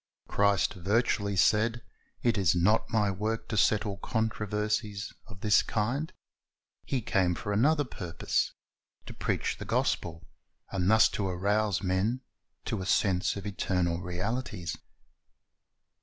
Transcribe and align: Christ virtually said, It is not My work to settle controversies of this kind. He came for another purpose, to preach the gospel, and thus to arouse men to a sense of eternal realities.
Christ 0.27 0.73
virtually 0.73 1.35
said, 1.35 1.83
It 2.23 2.35
is 2.35 2.55
not 2.55 2.89
My 2.89 3.11
work 3.11 3.47
to 3.49 3.55
settle 3.55 3.97
controversies 3.97 5.13
of 5.27 5.41
this 5.41 5.61
kind. 5.61 6.11
He 6.83 7.03
came 7.03 7.35
for 7.35 7.53
another 7.53 7.83
purpose, 7.83 8.53
to 9.05 9.13
preach 9.13 9.57
the 9.59 9.65
gospel, 9.65 10.27
and 10.71 10.89
thus 10.89 11.07
to 11.09 11.27
arouse 11.27 11.83
men 11.83 12.21
to 12.65 12.81
a 12.81 12.85
sense 12.87 13.35
of 13.35 13.45
eternal 13.45 14.01
realities. 14.01 14.75